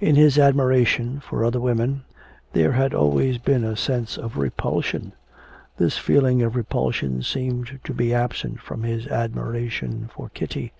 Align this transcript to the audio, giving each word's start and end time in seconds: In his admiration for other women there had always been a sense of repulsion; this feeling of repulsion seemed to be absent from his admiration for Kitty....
In 0.00 0.16
his 0.16 0.40
admiration 0.40 1.20
for 1.20 1.44
other 1.44 1.60
women 1.60 2.02
there 2.52 2.72
had 2.72 2.92
always 2.92 3.38
been 3.38 3.62
a 3.62 3.76
sense 3.76 4.16
of 4.18 4.36
repulsion; 4.36 5.12
this 5.76 5.96
feeling 5.96 6.42
of 6.42 6.56
repulsion 6.56 7.22
seemed 7.22 7.78
to 7.84 7.94
be 7.94 8.12
absent 8.12 8.58
from 8.60 8.82
his 8.82 9.06
admiration 9.06 10.10
for 10.12 10.30
Kitty.... 10.30 10.72